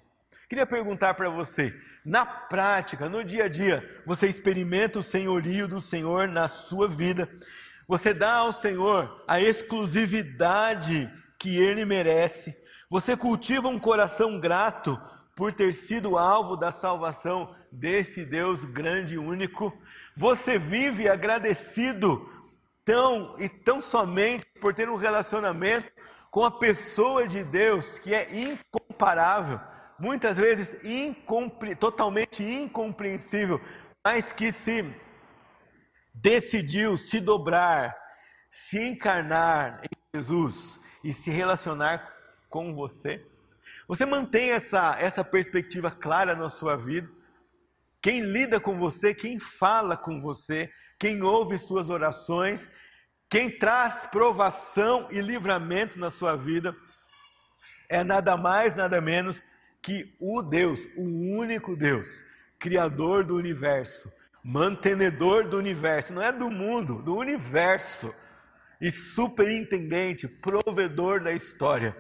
[0.49, 5.81] Queria perguntar para você, na prática, no dia a dia, você experimenta o senhorio do
[5.81, 7.29] Senhor na sua vida?
[7.89, 12.57] Você dá ao Senhor a exclusividade que ele merece?
[12.89, 14.97] Você cultiva um coração grato
[15.35, 19.77] por ter sido alvo da salvação desse Deus grande e único?
[20.15, 22.25] Você vive agradecido
[22.85, 25.91] tão e tão somente por ter um relacionamento
[26.31, 29.61] com a pessoa de Deus que é incomparável?
[29.99, 33.61] Muitas vezes incompre totalmente incompreensível,
[34.05, 34.85] mas que se
[36.15, 37.95] decidiu se dobrar,
[38.49, 42.15] se encarnar em Jesus e se relacionar
[42.49, 43.25] com você.
[43.89, 47.09] Você mantém essa, essa perspectiva clara na sua vida?
[48.01, 52.69] Quem lida com você, quem fala com você, quem ouve suas orações,
[53.29, 56.75] quem traz provação e livramento na sua vida,
[57.89, 59.43] é nada mais, nada menos
[59.87, 62.25] que o Deus, o único Deus,
[62.59, 68.13] Criador do universo, mantenedor do universo, não é do mundo, do universo,
[68.81, 71.97] e superintendente, provedor da história,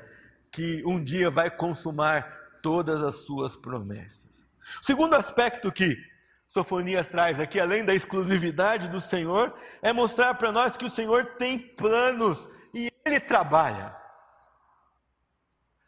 [0.50, 4.50] que um dia vai consumar todas as suas promessas.
[4.82, 5.96] O segundo aspecto que
[6.44, 11.36] Sofonias traz aqui, além da exclusividade do Senhor, é mostrar para nós que o Senhor
[11.36, 13.96] tem planos e Ele trabalha.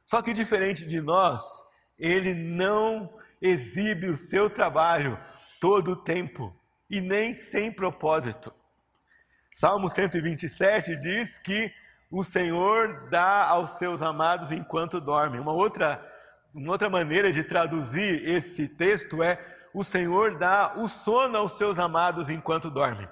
[0.06, 1.66] Só que diferente de nós,
[1.98, 5.18] Ele não exibe o seu trabalho
[5.60, 6.54] todo o tempo
[6.88, 8.52] e nem sem propósito.
[9.50, 11.72] Salmo 127 diz que
[12.10, 15.40] o Senhor dá aos seus amados enquanto dormem.
[15.40, 16.04] Uma outra,
[16.54, 19.38] uma outra maneira de traduzir esse texto é:
[19.74, 23.08] o Senhor dá o sono aos seus amados enquanto dormem.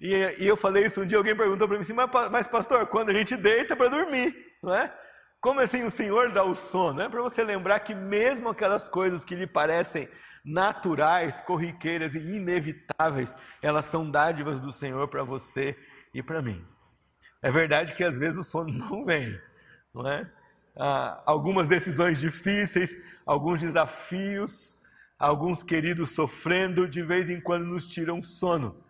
[0.00, 2.86] E, e eu falei isso um dia, alguém perguntou para mim assim, mas, mas pastor,
[2.86, 4.92] quando a gente deita para dormir, não é?
[5.40, 7.00] Como assim o Senhor dá o sono?
[7.00, 10.08] É para você lembrar que mesmo aquelas coisas que lhe parecem
[10.44, 15.76] naturais, corriqueiras e inevitáveis, elas são dádivas do Senhor para você
[16.12, 16.64] e para mim.
[17.40, 19.40] É verdade que às vezes o sono não vem,
[19.94, 20.28] não é?
[20.76, 24.76] Ah, algumas decisões difíceis, alguns desafios,
[25.18, 28.84] alguns queridos sofrendo, de vez em quando nos tiram sono.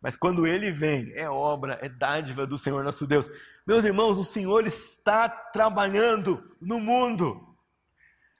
[0.00, 3.28] Mas quando ele vem, é obra, é dádiva do Senhor nosso Deus.
[3.68, 7.54] Meus irmãos, o Senhor está trabalhando no mundo.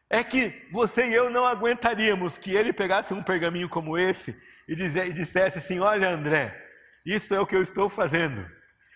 [0.09, 4.35] É que você e eu não aguentaríamos que ele pegasse um pergaminho como esse
[4.67, 6.59] e dissesse assim: Olha, André,
[7.05, 8.43] isso é o que eu estou fazendo.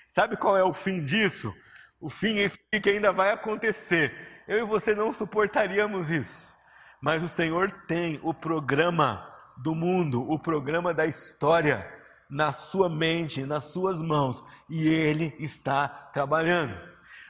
[0.08, 1.54] Sabe qual é o fim disso?
[2.00, 4.16] O fim é isso que ainda vai acontecer.
[4.48, 6.50] Eu e você não suportaríamos isso.
[6.98, 11.86] Mas o Senhor tem o programa do mundo, o programa da história
[12.32, 16.74] na sua mente, nas suas mãos, e ele está trabalhando.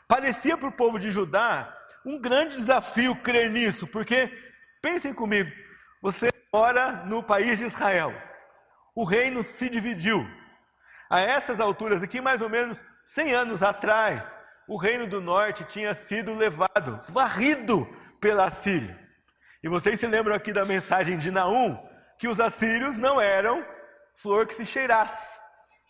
[0.06, 4.30] Parecia para o povo de Judá um grande desafio crer nisso, porque
[4.80, 5.50] pensem comigo,
[6.00, 8.14] você mora no país de Israel.
[8.94, 10.24] O reino se dividiu.
[11.10, 14.38] A essas alturas aqui, mais ou menos 100 anos atrás,
[14.68, 17.88] o reino do norte tinha sido levado, varrido
[18.20, 18.96] pela Síria.
[19.64, 21.76] E vocês se lembram aqui da mensagem de Naum,
[22.18, 23.71] que os assírios não eram
[24.14, 25.38] flor que se cheirasse,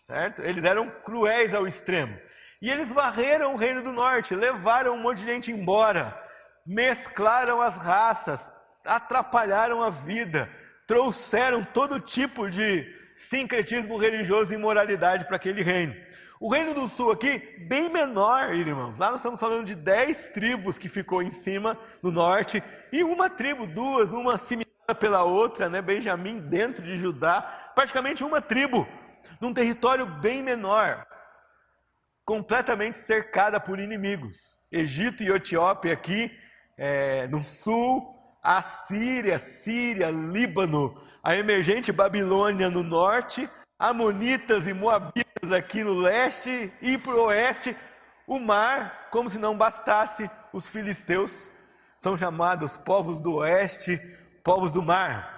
[0.06, 0.42] certo?
[0.42, 2.16] Eles eram cruéis ao extremo.
[2.61, 6.16] E eles varreram o reino do norte, levaram um monte de gente embora,
[6.64, 8.52] mesclaram as raças,
[8.85, 10.48] atrapalharam a vida,
[10.87, 15.94] trouxeram todo tipo de sincretismo religioso e imoralidade para aquele reino.
[16.40, 18.98] O reino do sul aqui, bem menor, irmãos.
[18.98, 23.30] Lá nós estamos falando de dez tribos que ficou em cima, no norte, e uma
[23.30, 25.80] tribo, duas, uma similar pela outra, né?
[25.80, 28.87] Benjamim dentro de Judá, praticamente uma tribo,
[29.40, 31.06] num território bem menor,
[32.24, 34.58] completamente cercada por inimigos.
[34.70, 36.30] Egito e Etiópia aqui,
[36.78, 45.52] é, no sul, a Síria, Síria, Líbano, a emergente Babilônia no norte, Amonitas e Moabitas
[45.52, 47.76] aqui no leste e para o oeste,
[48.26, 51.50] o mar, como se não bastasse, os filisteus
[51.98, 53.98] são chamados povos do oeste,
[54.42, 55.31] povos do mar.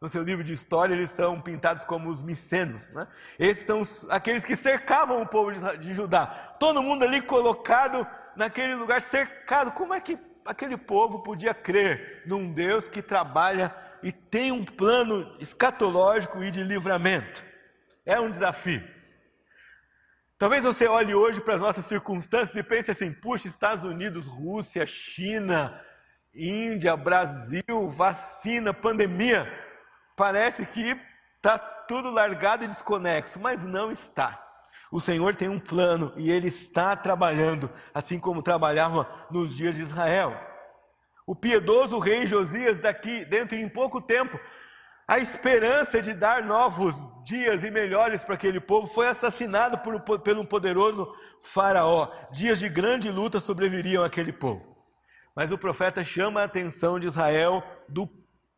[0.00, 2.88] No seu livro de história, eles são pintados como os micenos.
[2.88, 3.06] Né?
[3.38, 6.26] Esses são os, aqueles que cercavam o povo de, de Judá.
[6.58, 9.72] Todo mundo ali colocado naquele lugar cercado.
[9.72, 15.34] Como é que aquele povo podia crer num Deus que trabalha e tem um plano
[15.40, 17.42] escatológico e de livramento.
[18.04, 18.86] É um desafio.
[20.36, 24.84] Talvez você olhe hoje para as nossas circunstâncias e pense assim: puxa, Estados Unidos, Rússia,
[24.84, 25.80] China,
[26.34, 29.50] Índia, Brasil, vacina, pandemia.
[30.16, 30.98] Parece que
[31.36, 34.40] está tudo largado e desconexo, mas não está.
[34.90, 39.82] O Senhor tem um plano e Ele está trabalhando, assim como trabalhava nos dias de
[39.82, 40.38] Israel.
[41.26, 44.38] O piedoso rei Josias, daqui, dentro em pouco tempo,
[45.06, 50.42] a esperança de dar novos dias e melhores para aquele povo foi assassinado por, pelo
[50.42, 52.10] um poderoso faraó.
[52.30, 54.74] Dias de grande luta sobreviriam àquele povo.
[55.34, 58.08] Mas o profeta chama a atenção de Israel do,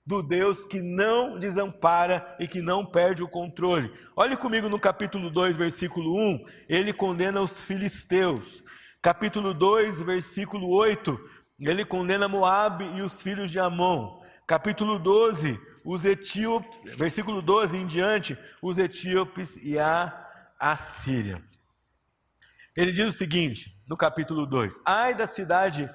[0.06, 3.92] do Deus que não desampara e que não perde o controle.
[4.14, 6.44] Olhe comigo no capítulo 2, versículo 1.
[6.68, 8.62] Ele condena os filisteus.
[9.02, 14.20] Capítulo 2, versículo 8 ele condena Moabe e os filhos de Amon.
[14.46, 20.24] Capítulo 12, os etíopes, versículo 12 em diante, os etíopes e a
[20.58, 21.42] Assíria.
[22.76, 25.88] Ele diz o seguinte, no capítulo 2: Ai da cidade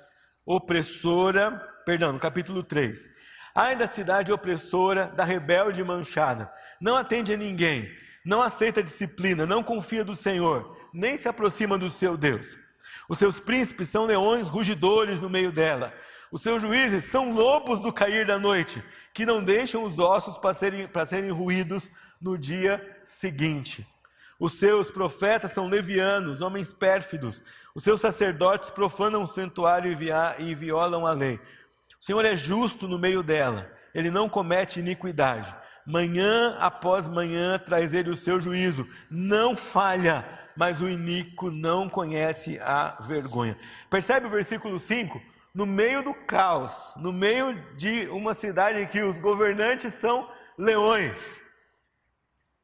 [0.45, 1.51] opressora,
[1.85, 3.07] perdão, no capítulo 3.
[3.53, 7.91] Ai da cidade opressora, da rebelde manchada, não atende a ninguém,
[8.23, 12.57] não aceita disciplina, não confia do Senhor, nem se aproxima do seu Deus.
[13.09, 15.93] Os seus príncipes são leões rugidores no meio dela.
[16.31, 18.81] Os seus juízes são lobos do cair da noite,
[19.13, 21.91] que não deixam os ossos para serem, para serem ruídos
[22.21, 23.85] no dia seguinte.
[24.39, 27.43] Os seus profetas são levianos, homens pérfidos.
[27.75, 29.91] Os seus sacerdotes profanam o santuário
[30.39, 31.39] e violam a lei.
[32.01, 35.55] O Senhor é justo no meio dela, ele não comete iniquidade.
[35.85, 38.87] Manhã após manhã traz ele o seu juízo.
[39.07, 40.25] Não falha,
[40.57, 43.55] mas o iníquo não conhece a vergonha.
[43.87, 45.21] Percebe o versículo 5?
[45.53, 50.27] No meio do caos, no meio de uma cidade que os governantes são
[50.57, 51.43] leões.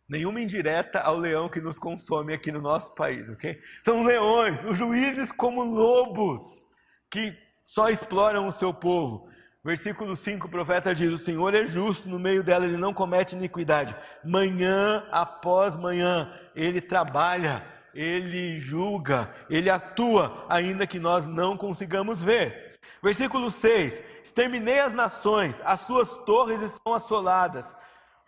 [0.10, 3.62] Nenhuma indireta ao leão que nos consome aqui no nosso país, ok?
[3.84, 6.66] São leões, os juízes como lobos
[7.12, 7.36] que
[7.68, 9.28] só exploram o seu povo.
[9.62, 13.36] Versículo 5, o profeta diz: O Senhor é justo, no meio dela ele não comete
[13.36, 13.94] iniquidade.
[14.24, 17.62] Manhã após manhã, ele trabalha,
[17.94, 22.80] ele julga, ele atua, ainda que nós não consigamos ver.
[23.04, 27.76] Versículo 6: Exterminei as nações, as suas torres estão assoladas,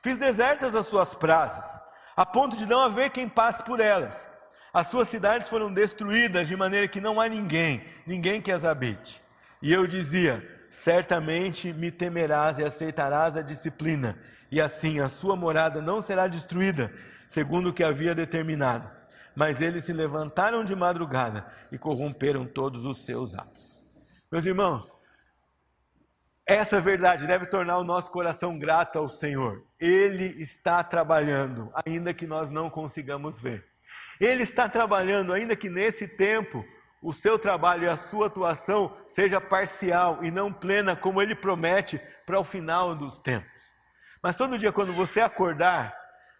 [0.03, 1.79] fiz desertas as suas praças,
[2.13, 4.27] a ponto de não haver quem passe por elas.
[4.73, 9.28] As suas cidades foram destruídas de maneira que não há ninguém, ninguém que as habite.
[9.61, 14.19] E eu dizia: certamente me temerás e aceitarás a disciplina,
[14.51, 16.93] e assim a sua morada não será destruída,
[17.27, 18.89] segundo o que havia determinado.
[19.35, 23.85] Mas eles se levantaram de madrugada e corromperam todos os seus atos.
[24.31, 24.97] Meus irmãos,
[26.45, 29.63] essa verdade deve tornar o nosso coração grato ao Senhor.
[29.79, 33.65] Ele está trabalhando, ainda que nós não consigamos ver.
[34.19, 36.65] Ele está trabalhando, ainda que nesse tempo
[37.01, 41.99] o seu trabalho e a sua atuação seja parcial e não plena, como ele promete
[42.25, 43.61] para o final dos tempos.
[44.21, 45.95] Mas todo dia, quando você acordar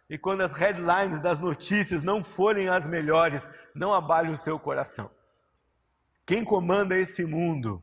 [0.10, 5.10] e quando as headlines das notícias não forem as melhores, não abale o seu coração.
[6.26, 7.82] Quem comanda esse mundo,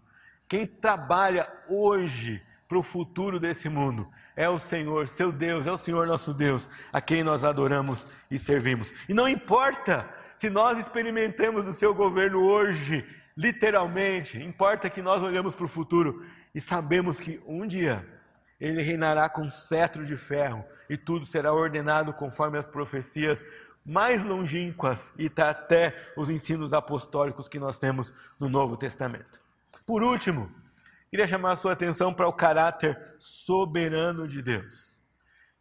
[0.49, 5.79] quem trabalha hoje para o futuro desse mundo, é o Senhor, seu Deus, é o
[5.79, 8.93] Senhor nosso Deus, a quem nós adoramos e servimos.
[9.09, 15.57] E não importa se nós experimentamos o seu governo hoje, literalmente, importa que nós olhamos
[15.57, 16.25] para o futuro
[16.55, 18.07] e sabemos que um dia
[18.61, 23.43] ele reinará com cetro de ferro e tudo será ordenado conforme as profecias
[23.85, 29.41] mais longínquas e tá até os ensinos apostólicos que nós temos no Novo Testamento.
[29.87, 30.53] Por último,
[31.11, 34.96] queria chamar a sua atenção para o caráter soberano de Deus.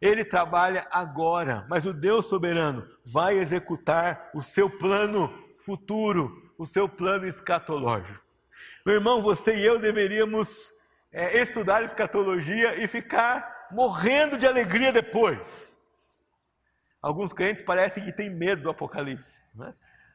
[0.00, 6.88] Ele trabalha agora, mas o Deus soberano vai executar o seu plano futuro, o seu
[6.88, 8.24] plano escatológico.
[8.84, 10.72] Meu irmão, você e eu deveríamos
[11.10, 15.76] é, estudar escatologia e ficar morrendo de alegria depois.
[17.00, 19.72] Alguns crentes parecem que têm medo do Apocalipse, né?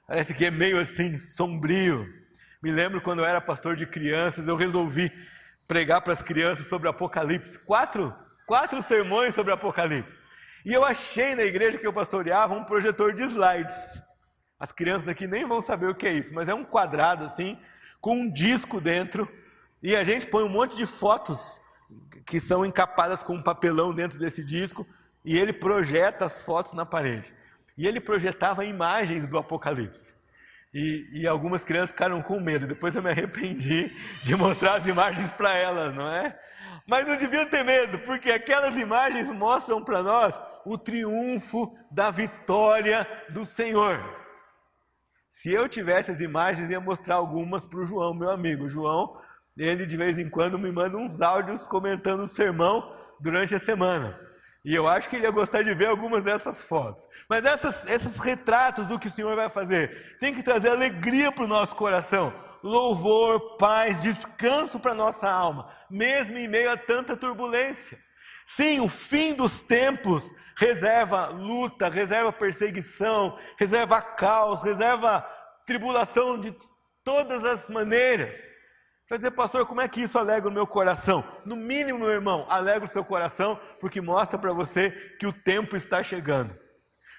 [0.07, 2.07] parece que é meio assim sombrio.
[2.61, 5.11] Me lembro quando eu era pastor de crianças, eu resolvi
[5.67, 7.57] pregar para as crianças sobre Apocalipse.
[7.59, 8.13] Quatro
[8.51, 10.21] quatro sermões sobre Apocalipse.
[10.65, 14.03] E eu achei na igreja que eu pastoreava um projetor de slides.
[14.59, 17.57] As crianças aqui nem vão saber o que é isso, mas é um quadrado assim,
[18.01, 19.25] com um disco dentro,
[19.81, 21.61] e a gente põe um monte de fotos
[22.25, 24.85] que são encapadas com um papelão dentro desse disco,
[25.23, 27.33] e ele projeta as fotos na parede.
[27.77, 30.13] E ele projetava imagens do Apocalipse.
[30.73, 32.67] E, e, algumas crianças ficaram com medo.
[32.67, 33.95] Depois eu me arrependi
[34.25, 36.37] de mostrar as imagens para elas, não é?
[36.88, 43.07] Mas não deviam ter medo, porque aquelas imagens mostram para nós o triunfo da vitória
[43.29, 44.03] do Senhor.
[45.29, 48.65] Se eu tivesse as imagens, ia mostrar algumas para o João, meu amigo.
[48.65, 49.17] O João,
[49.57, 54.19] ele de vez em quando me manda uns áudios comentando o sermão durante a semana.
[54.63, 57.07] E eu acho que ele ia gostar de ver algumas dessas fotos.
[57.27, 61.45] Mas essas, esses retratos do que o Senhor vai fazer tem que trazer alegria para
[61.45, 62.34] o nosso coração
[62.64, 67.99] louvor, paz, descanso para nossa alma, mesmo em meio a tanta turbulência.
[68.45, 75.22] Sim, o fim dos tempos reserva luta, reserva perseguição, reserva caos, reserva
[75.66, 76.55] tribulação de
[77.03, 78.36] todas as maneiras.
[78.36, 81.26] Você vai dizer, pastor, como é que isso alegra o meu coração?
[81.45, 85.76] No mínimo, meu irmão, alegra o seu coração, porque mostra para você que o tempo
[85.76, 86.55] está chegando.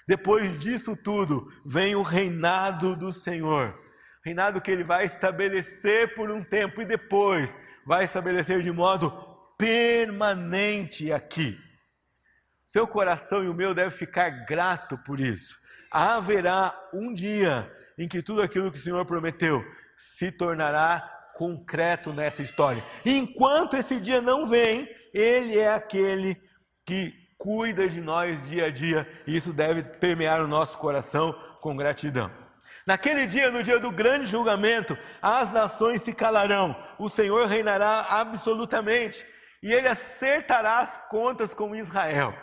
[0.07, 3.82] Depois disso tudo, vem o reinado do Senhor
[4.25, 9.11] reinado que ele vai estabelecer por um tempo e depois vai estabelecer de modo
[9.59, 11.59] permanente aqui.
[12.67, 15.59] Seu coração e o meu devem ficar grato por isso.
[15.91, 19.63] Haverá um dia em que tudo aquilo que o Senhor prometeu
[19.97, 22.83] se tornará concreto nessa história.
[23.05, 26.41] Enquanto esse dia não vem, Ele é aquele
[26.85, 31.77] que cuida de nós dia a dia, e isso deve permear o nosso coração com
[31.77, 32.31] gratidão.
[32.87, 39.27] Naquele dia, no dia do grande julgamento, as nações se calarão, o Senhor reinará absolutamente
[39.63, 42.37] e ele acertará as contas com Israel.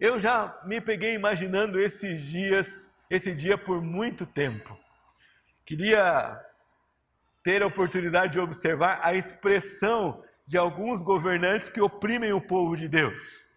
[0.00, 4.76] Eu já me peguei imaginando esses dias, esse dia por muito tempo.
[5.64, 6.40] Queria
[7.42, 12.88] ter a oportunidade de observar a expressão de alguns governantes que oprimem o povo de
[12.88, 13.48] Deus.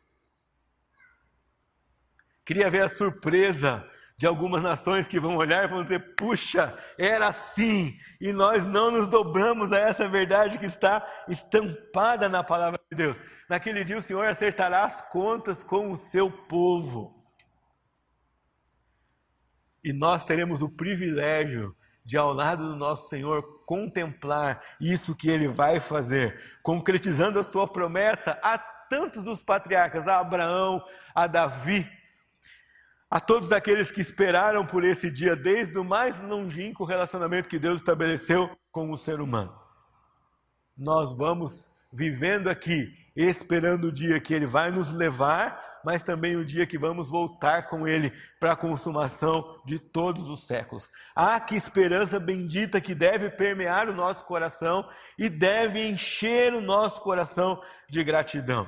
[2.45, 7.27] Queria ver a surpresa de algumas nações que vão olhar e vão dizer: puxa, era
[7.27, 12.97] assim, e nós não nos dobramos a essa verdade que está estampada na palavra de
[12.97, 13.19] Deus.
[13.47, 17.15] Naquele dia o Senhor acertará as contas com o seu povo.
[19.83, 25.47] E nós teremos o privilégio de, ao lado do nosso Senhor, contemplar isso que ele
[25.47, 31.85] vai fazer, concretizando a sua promessa a tantos dos patriarcas, a Abraão, a Davi,
[33.09, 37.79] a todos aqueles que esperaram por esse dia, desde o mais longínquo relacionamento que Deus
[37.79, 39.57] estabeleceu com o ser humano.
[40.77, 46.43] Nós vamos vivendo aqui, esperando o dia que Ele vai nos levar, mas também o
[46.43, 50.89] dia que vamos voltar com Ele para a consumação de todos os séculos.
[51.15, 54.87] Ah, que esperança bendita que deve permear o nosso coração
[55.17, 58.67] e deve encher o nosso coração de gratidão.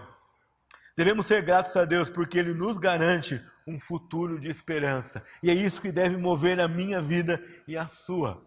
[1.00, 5.24] Devemos ser gratos a Deus porque Ele nos garante um futuro de esperança.
[5.42, 8.46] E é isso que deve mover a minha vida e a sua.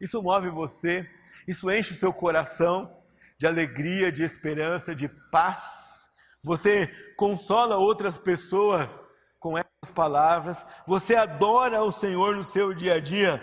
[0.00, 1.08] Isso move você,
[1.46, 2.92] isso enche o seu coração
[3.38, 6.10] de alegria, de esperança, de paz.
[6.42, 9.04] Você consola outras pessoas
[9.38, 10.66] com essas palavras.
[10.84, 13.40] Você adora o Senhor no seu dia a dia,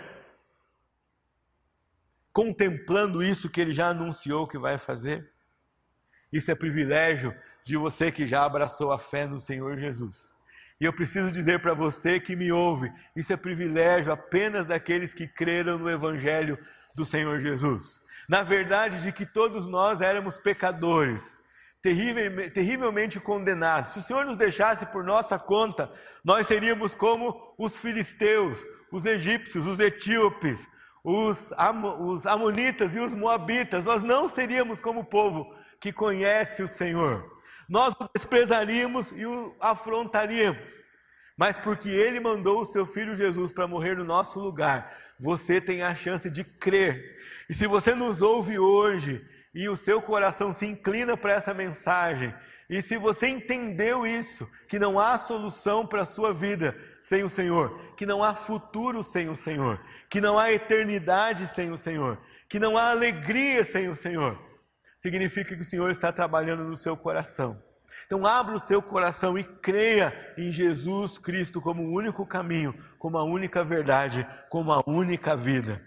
[2.34, 5.32] contemplando isso que Ele já anunciou que vai fazer.
[6.30, 10.34] Isso é privilégio de você que já abraçou a fé no Senhor Jesus.
[10.80, 15.28] E eu preciso dizer para você que me ouve, isso é privilégio apenas daqueles que
[15.28, 16.58] creram no Evangelho
[16.94, 18.00] do Senhor Jesus.
[18.26, 21.42] Na verdade, de que todos nós éramos pecadores,
[21.82, 23.92] terrivelmente condenados.
[23.92, 25.92] Se o Senhor nos deixasse por nossa conta,
[26.24, 30.66] nós seríamos como os filisteus, os egípcios, os etíopes,
[31.04, 31.50] os,
[31.98, 33.84] os amonitas e os moabitas.
[33.84, 37.39] Nós não seríamos como o povo que conhece o Senhor
[37.70, 40.80] nós o desprezaríamos e o afrontaríamos.
[41.36, 45.80] Mas porque ele mandou o seu filho Jesus para morrer no nosso lugar, você tem
[45.82, 47.16] a chance de crer.
[47.48, 52.34] E se você nos ouve hoje e o seu coração se inclina para essa mensagem,
[52.68, 57.30] e se você entendeu isso, que não há solução para a sua vida sem o
[57.30, 62.18] Senhor, que não há futuro sem o Senhor, que não há eternidade sem o Senhor,
[62.48, 64.49] que não há alegria sem o Senhor,
[65.00, 67.60] significa que o Senhor está trabalhando no seu coração.
[68.06, 73.16] Então, abra o seu coração e creia em Jesus Cristo como o único caminho, como
[73.16, 75.82] a única verdade, como a única vida.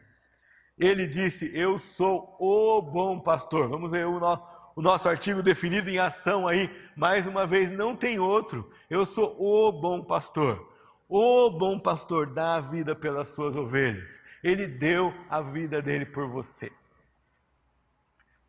[0.77, 3.69] Ele disse: Eu sou o bom pastor.
[3.69, 6.69] Vamos ver o, no, o nosso artigo definido em ação aí.
[6.95, 8.69] Mais uma vez, não tem outro.
[8.89, 10.73] Eu sou o bom pastor.
[11.07, 14.19] O bom pastor dá a vida pelas suas ovelhas.
[14.43, 16.71] Ele deu a vida dele por você.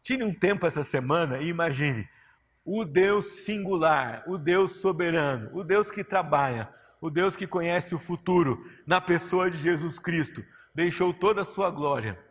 [0.04, 2.06] Tire um tempo essa semana e imagine
[2.62, 6.68] o Deus singular, o Deus soberano, o Deus que trabalha,
[7.00, 10.44] o Deus que conhece o futuro, na pessoa de Jesus Cristo,
[10.74, 12.22] deixou toda a sua glória,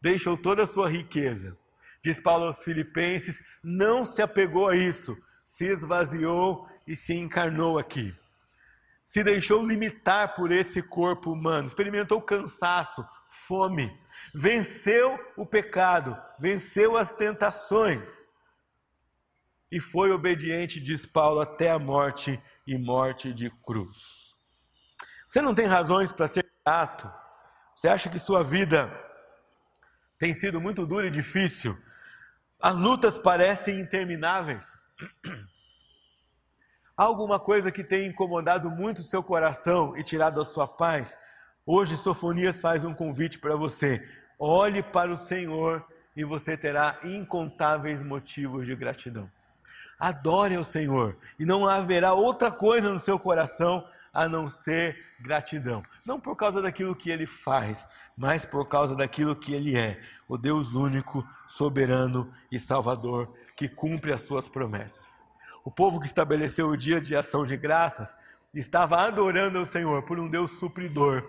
[0.00, 1.54] deixou toda a sua riqueza.
[2.02, 8.16] Diz Paulo aos Filipenses: não se apegou a isso, se esvaziou e se encarnou aqui.
[9.04, 13.94] Se deixou limitar por esse corpo humano, experimentou cansaço, fome,
[14.34, 18.26] venceu o pecado, venceu as tentações
[19.70, 24.34] e foi obediente, diz Paulo, até a morte e morte de cruz.
[25.28, 27.12] Você não tem razões para ser grato?
[27.74, 28.88] Você acha que sua vida
[30.16, 31.76] tem sido muito dura e difícil?
[32.58, 34.66] As lutas parecem intermináveis?
[36.96, 41.18] Alguma coisa que tem incomodado muito o seu coração e tirado a sua paz?
[41.66, 44.08] Hoje Sofonias faz um convite para você.
[44.38, 45.84] Olhe para o Senhor
[46.16, 49.28] e você terá incontáveis motivos de gratidão.
[49.98, 55.82] Adore ao Senhor e não haverá outra coisa no seu coração a não ser gratidão.
[56.06, 60.38] Não por causa daquilo que ele faz, mas por causa daquilo que ele é, o
[60.38, 65.23] Deus único, soberano e salvador que cumpre as suas promessas.
[65.64, 68.16] O povo que estabeleceu o dia de ação de graças
[68.54, 71.28] estava adorando ao Senhor por um Deus supridor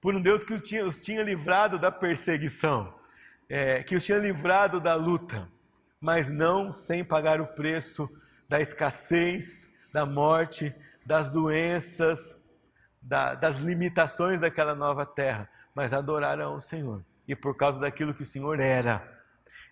[0.00, 2.94] por um Deus que os tinha, os tinha livrado da perseguição,
[3.48, 5.48] é, que os tinha livrado da luta,
[6.00, 8.08] mas não sem pagar o preço
[8.48, 12.36] da escassez, da morte, das doenças,
[13.02, 17.04] da, das limitações daquela nova terra, mas adoraram o Senhor.
[17.28, 19.06] E por causa daquilo que o Senhor era,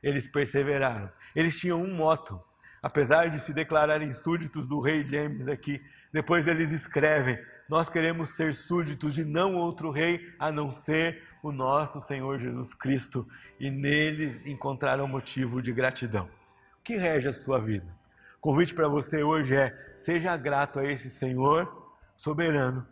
[0.02, 1.10] eles perseveraram.
[1.34, 2.42] Eles tinham um moto,
[2.82, 8.54] apesar de se declararem súditos do rei James aqui, depois eles escrevem: nós queremos ser
[8.54, 13.28] súditos de não outro rei a não ser o nosso Senhor Jesus Cristo
[13.60, 16.26] e nele encontrar um motivo de gratidão.
[16.78, 17.86] O que rege a sua vida?
[18.38, 22.86] O convite para você hoje é: seja grato a esse Senhor soberano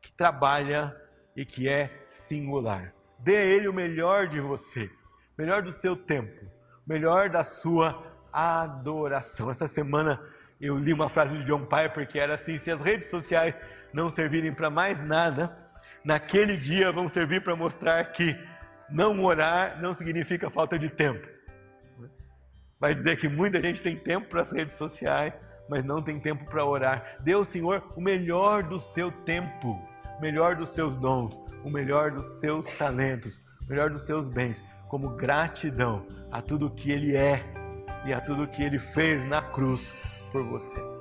[0.00, 0.94] que trabalha
[1.34, 2.92] e que é singular.
[3.18, 4.90] Dê a Ele o melhor de você,
[5.36, 6.44] melhor do seu tempo,
[6.86, 9.50] melhor da sua adoração.
[9.50, 10.20] Essa semana
[10.60, 13.58] eu li uma frase de John Piper que era assim: se as redes sociais
[13.92, 15.56] não servirem para mais nada,
[16.04, 18.38] naquele dia vão servir para mostrar que
[18.90, 21.28] não orar não significa falta de tempo.
[22.80, 25.34] Vai dizer que muita gente tem tempo para as redes sociais,
[25.68, 27.16] mas não tem tempo para orar.
[27.20, 29.78] Dê ao Senhor o melhor do seu tempo,
[30.16, 34.62] o melhor dos seus dons, o melhor dos seus talentos, o melhor dos seus bens,
[34.88, 37.44] como gratidão a tudo que Ele é
[38.08, 39.92] e a tudo que Ele fez na cruz
[40.32, 40.97] por você.